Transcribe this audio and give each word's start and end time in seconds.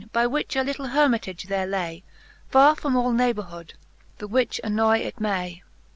By 0.11 0.25
which 0.25 0.55
a 0.55 0.63
little 0.63 0.87
Hermitage 0.87 1.43
there 1.43 1.67
lay, 1.67 2.01
Far 2.49 2.75
from 2.75 2.95
all 2.95 3.11
neighbourhood, 3.13 3.75
the 4.17 4.27
which 4.27 4.59
annoy 4.63 4.97
it 4.97 5.19
may, 5.19 5.61
XXXV. 5.63 5.67